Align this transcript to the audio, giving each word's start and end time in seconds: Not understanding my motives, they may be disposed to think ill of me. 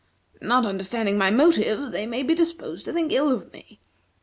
Not 0.41 0.65
understanding 0.65 1.15
my 1.15 1.29
motives, 1.29 1.91
they 1.91 2.07
may 2.07 2.23
be 2.23 2.33
disposed 2.33 2.85
to 2.85 2.91
think 2.91 3.11
ill 3.11 3.31
of 3.31 3.53
me. 3.53 3.79